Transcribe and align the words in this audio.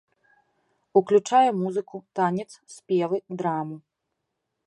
Уключае 1.01 1.49
музыку, 1.61 1.95
танец, 2.19 2.49
спевы, 2.77 3.17
драму. 3.43 3.77